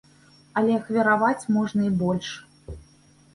Але 0.61 0.71
ахвяраваць 0.77 1.49
можна 1.59 1.81
і 1.89 1.93
больш. 2.01 2.33